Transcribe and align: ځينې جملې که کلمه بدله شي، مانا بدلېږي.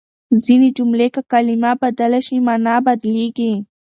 ځينې 0.43 0.69
جملې 0.77 1.07
که 1.15 1.21
کلمه 1.31 1.71
بدله 1.81 2.19
شي، 2.25 2.37
مانا 2.45 2.75
بدلېږي. 2.85 3.53